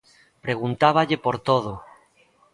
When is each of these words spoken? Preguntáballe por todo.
Preguntáballe 0.45 1.15
por 1.25 1.35
todo. 1.47 1.73